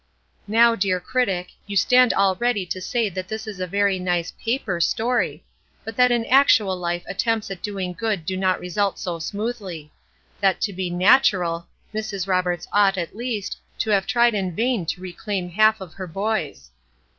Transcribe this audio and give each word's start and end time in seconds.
Now, 0.47 0.73
dear 0.73 0.99
critic, 0.99 1.49
you 1.67 1.77
stand 1.77 2.11
all 2.11 2.33
ready 2.37 2.65
to 2.65 2.81
say 2.81 3.07
that 3.09 3.27
this 3.27 3.45
is 3.45 3.59
a 3.59 3.67
very 3.67 3.99
nice 3.99 4.31
paper 4.43 4.81
story, 4.81 5.43
but 5.85 5.95
that 5.95 6.11
in 6.11 6.25
actual 6.25 6.75
life 6.75 7.03
attempts 7.07 7.51
at 7.51 7.61
doing 7.61 7.93
good 7.93 8.25
do 8.25 8.35
not 8.35 8.59
result 8.59 8.97
so 8.97 9.19
smoothly; 9.19 9.91
that 10.39 10.59
to 10.61 10.73
be 10.73 10.89
"natural," 10.89 11.67
Mrs. 11.93 12.27
Roberts 12.27 12.67
ought, 12.73 12.97
at 12.97 13.15
least, 13.15 13.57
to 13.77 13.91
have 13.91 14.07
tried 14.07 14.33
in 14.33 14.55
vain 14.55 14.87
to 14.87 15.01
reclaim 15.01 15.49
half 15.51 15.79
of 15.79 15.93
her 15.93 16.07
boys. 16.07 16.71